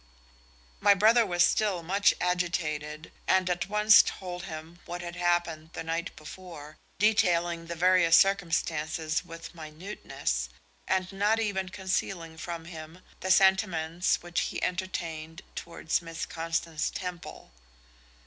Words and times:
My 0.79 0.95
brother 0.95 1.27
was 1.27 1.43
still 1.45 1.83
much 1.83 2.11
agitated, 2.19 3.11
and 3.27 3.47
at 3.51 3.69
once 3.69 4.01
told 4.01 4.45
him 4.45 4.79
what 4.85 5.01
had 5.03 5.15
happened 5.15 5.73
the 5.73 5.83
night 5.83 6.15
before, 6.15 6.77
detailing 6.97 7.67
the 7.67 7.75
various 7.75 8.17
circumstances 8.17 9.23
with 9.23 9.53
minuteness, 9.53 10.49
and 10.87 11.11
not 11.13 11.39
even 11.39 11.69
concealing 11.69 12.35
from 12.39 12.65
him 12.65 13.03
the 13.19 13.29
sentiments 13.29 14.23
which 14.23 14.39
he 14.39 14.63
entertained 14.63 15.43
towards 15.53 16.01
Miss 16.01 16.25
Constance 16.25 16.89
Temple. 16.89 17.51